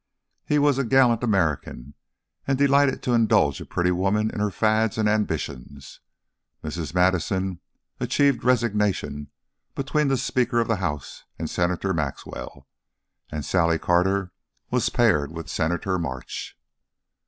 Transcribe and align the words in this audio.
He 0.47 0.57
was 0.57 0.79
a 0.79 0.83
gallant 0.83 1.21
American, 1.21 1.93
and 2.47 2.57
delighted 2.57 3.03
to 3.03 3.13
indulge 3.13 3.61
a 3.61 3.67
pretty 3.67 3.91
woman 3.91 4.31
in 4.31 4.39
her 4.39 4.49
fads 4.49 4.97
and 4.97 5.07
ambitions. 5.07 5.99
Mrs. 6.63 6.95
Madison 6.95 7.59
achieved 7.99 8.43
resignation 8.43 9.29
between 9.75 10.07
the 10.07 10.17
Speaker 10.17 10.59
of 10.59 10.67
the 10.67 10.77
House 10.77 11.25
and 11.37 11.47
Senator 11.47 11.93
Maxwell, 11.93 12.67
and 13.31 13.45
Sally 13.45 13.77
Carter 13.77 14.31
was 14.71 14.89
paired 14.89 15.31
with 15.31 15.47
Senator 15.51 15.99
March. 15.99 16.57